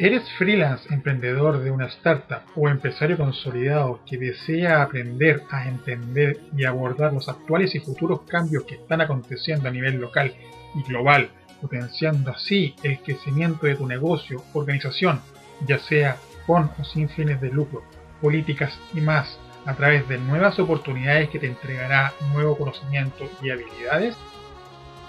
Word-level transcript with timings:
¿Eres 0.00 0.30
freelance 0.38 0.94
emprendedor 0.94 1.58
de 1.58 1.72
una 1.72 1.86
startup 1.86 2.42
o 2.54 2.68
empresario 2.68 3.16
consolidado 3.16 3.98
que 4.06 4.16
desea 4.16 4.80
aprender 4.80 5.42
a 5.50 5.66
entender 5.66 6.38
y 6.56 6.64
abordar 6.64 7.12
los 7.12 7.28
actuales 7.28 7.74
y 7.74 7.80
futuros 7.80 8.20
cambios 8.22 8.62
que 8.62 8.76
están 8.76 9.00
aconteciendo 9.00 9.68
a 9.68 9.72
nivel 9.72 9.96
local 9.96 10.32
y 10.76 10.84
global, 10.84 11.30
potenciando 11.60 12.30
así 12.30 12.76
el 12.84 13.00
crecimiento 13.00 13.66
de 13.66 13.74
tu 13.74 13.88
negocio, 13.88 14.40
organización, 14.52 15.20
ya 15.66 15.80
sea 15.80 16.16
con 16.46 16.70
o 16.78 16.84
sin 16.84 17.08
fines 17.08 17.40
de 17.40 17.50
lucro, 17.50 17.82
políticas 18.20 18.78
y 18.94 19.00
más, 19.00 19.36
a 19.66 19.74
través 19.74 20.08
de 20.08 20.18
nuevas 20.18 20.60
oportunidades 20.60 21.28
que 21.28 21.40
te 21.40 21.48
entregará 21.48 22.12
nuevo 22.32 22.56
conocimiento 22.56 23.28
y 23.42 23.50
habilidades? 23.50 24.16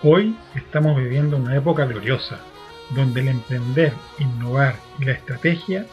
Hoy 0.01 0.35
estamos 0.55 0.97
viviendo 0.97 1.37
una 1.37 1.55
época 1.55 1.85
gloriosa 1.85 2.39
donde 2.91 3.21
el 3.21 3.27
emprender, 3.29 3.93
innovar 4.17 4.75
y 4.99 5.05
la 5.05 5.13
estrategia 5.13 5.85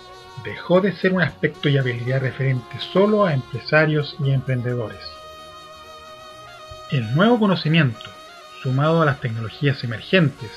dejó 0.44 0.80
de 0.80 0.92
ser 0.92 1.12
un 1.12 1.22
aspecto 1.22 1.68
y 1.68 1.78
habilidad 1.78 2.20
referente 2.20 2.78
solo 2.92 3.24
a 3.24 3.34
empresarios 3.34 4.16
y 4.24 4.30
emprendedores. 4.30 5.00
El 6.90 7.14
nuevo 7.14 7.38
conocimiento, 7.38 8.10
sumado 8.62 9.02
a 9.02 9.06
las 9.06 9.20
tecnologías 9.20 9.82
emergentes, 9.82 10.50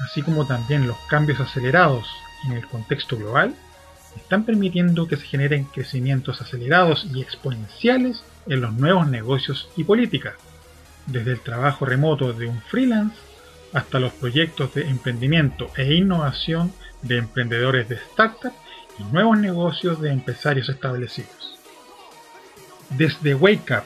así 0.00 0.22
como 0.22 0.46
también 0.46 0.86
los 0.86 0.96
cambios 1.08 1.40
acelerados 1.40 2.06
en 2.46 2.52
el 2.52 2.66
contexto 2.66 3.16
global, 3.16 3.54
están 4.16 4.44
permitiendo 4.44 5.06
que 5.06 5.16
se 5.16 5.26
generen 5.26 5.64
crecimientos 5.64 6.40
acelerados 6.40 7.06
y 7.12 7.20
exponenciales 7.20 8.22
en 8.46 8.60
los 8.60 8.72
nuevos 8.72 9.06
negocios 9.08 9.68
y 9.76 9.84
políticas, 9.84 10.34
desde 11.06 11.32
el 11.32 11.40
trabajo 11.40 11.84
remoto 11.84 12.32
de 12.32 12.46
un 12.46 12.60
freelance 12.62 13.16
hasta 13.72 13.98
los 13.98 14.12
proyectos 14.12 14.74
de 14.74 14.88
emprendimiento 14.88 15.70
e 15.76 15.94
innovación 15.94 16.72
de 17.02 17.18
emprendedores 17.18 17.88
de 17.88 17.96
startup 17.96 18.52
y 18.98 19.04
nuevos 19.04 19.38
negocios 19.38 20.00
de 20.00 20.10
empresarios 20.10 20.68
establecidos. 20.68 21.58
Desde 22.90 23.34
Wake 23.34 23.72
Up, 23.74 23.84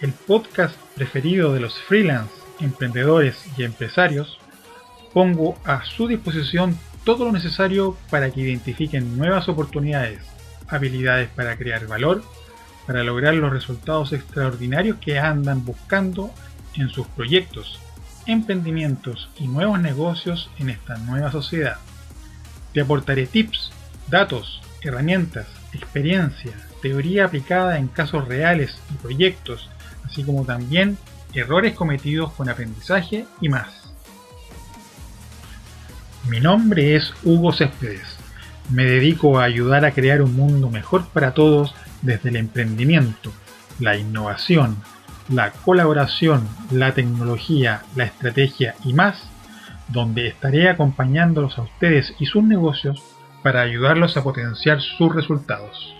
el 0.00 0.12
podcast 0.12 0.76
preferido 0.94 1.54
de 1.54 1.60
los 1.60 1.80
freelance, 1.80 2.34
emprendedores 2.60 3.44
y 3.56 3.64
empresarios, 3.64 4.38
pongo 5.12 5.56
a 5.64 5.84
su 5.84 6.06
disposición 6.06 6.78
todo 7.04 7.24
lo 7.24 7.32
necesario 7.32 7.96
para 8.10 8.30
que 8.30 8.42
identifiquen 8.42 9.16
nuevas 9.16 9.48
oportunidades, 9.48 10.20
habilidades 10.68 11.28
para 11.30 11.56
crear 11.56 11.86
valor, 11.86 12.22
para 12.86 13.02
lograr 13.02 13.34
los 13.34 13.52
resultados 13.52 14.12
extraordinarios 14.12 14.98
que 14.98 15.18
andan 15.18 15.64
buscando 15.64 16.30
en 16.74 16.88
sus 16.88 17.06
proyectos 17.08 17.80
emprendimientos 18.26 19.28
y 19.38 19.48
nuevos 19.48 19.80
negocios 19.80 20.50
en 20.58 20.70
esta 20.70 20.96
nueva 20.98 21.30
sociedad. 21.32 21.78
Te 22.72 22.80
aportaré 22.80 23.26
tips, 23.26 23.72
datos, 24.08 24.60
herramientas, 24.82 25.46
experiencia, 25.72 26.52
teoría 26.80 27.26
aplicada 27.26 27.78
en 27.78 27.88
casos 27.88 28.26
reales 28.28 28.78
y 28.92 28.94
proyectos, 28.94 29.70
así 30.04 30.24
como 30.24 30.44
también 30.44 30.98
errores 31.34 31.74
cometidos 31.74 32.32
con 32.32 32.48
aprendizaje 32.48 33.26
y 33.40 33.48
más. 33.48 33.68
Mi 36.28 36.40
nombre 36.40 36.94
es 36.94 37.12
Hugo 37.24 37.52
Céspedes. 37.52 38.16
Me 38.70 38.84
dedico 38.84 39.38
a 39.38 39.44
ayudar 39.44 39.84
a 39.84 39.92
crear 39.92 40.22
un 40.22 40.34
mundo 40.34 40.70
mejor 40.70 41.06
para 41.08 41.34
todos 41.34 41.74
desde 42.00 42.28
el 42.28 42.36
emprendimiento, 42.36 43.32
la 43.80 43.96
innovación, 43.96 44.76
la 45.28 45.52
colaboración, 45.52 46.48
la 46.70 46.94
tecnología, 46.94 47.82
la 47.96 48.04
estrategia 48.04 48.74
y 48.84 48.92
más, 48.92 49.28
donde 49.88 50.26
estaré 50.28 50.68
acompañándolos 50.68 51.58
a 51.58 51.62
ustedes 51.62 52.14
y 52.18 52.26
sus 52.26 52.42
negocios 52.42 53.02
para 53.42 53.62
ayudarlos 53.62 54.16
a 54.16 54.22
potenciar 54.22 54.80
sus 54.80 55.14
resultados. 55.14 55.94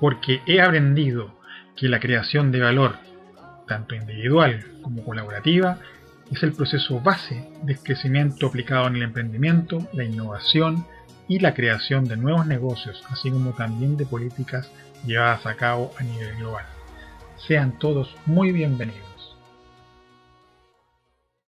Porque 0.00 0.40
he 0.46 0.60
aprendido 0.60 1.34
que 1.76 1.88
la 1.88 2.00
creación 2.00 2.52
de 2.52 2.60
valor, 2.60 2.96
tanto 3.66 3.94
individual 3.94 4.64
como 4.82 5.04
colaborativa, 5.04 5.78
es 6.30 6.42
el 6.42 6.52
proceso 6.52 7.00
base 7.00 7.48
del 7.62 7.80
crecimiento 7.80 8.46
aplicado 8.46 8.86
en 8.86 8.96
el 8.96 9.02
emprendimiento, 9.02 9.78
la 9.92 10.04
innovación 10.04 10.86
y 11.28 11.40
la 11.40 11.54
creación 11.54 12.04
de 12.04 12.16
nuevos 12.16 12.46
negocios, 12.46 13.02
así 13.10 13.30
como 13.30 13.52
también 13.52 13.96
de 13.96 14.06
políticas 14.06 14.70
llevadas 15.04 15.46
a 15.46 15.54
cabo 15.56 15.92
a 15.98 16.02
nivel 16.02 16.36
global. 16.36 16.79
Sean 17.46 17.78
todos 17.78 18.14
muy 18.26 18.52
bienvenidos. 18.52 19.09